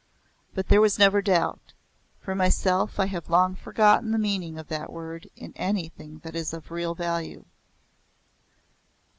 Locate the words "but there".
0.55-0.81